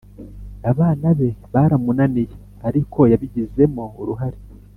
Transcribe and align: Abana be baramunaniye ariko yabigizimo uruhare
Abana 0.71 1.07
be 1.19 1.29
baramunaniye 1.53 2.33
ariko 2.67 2.99
yabigizimo 3.11 3.83
uruhare 4.01 4.39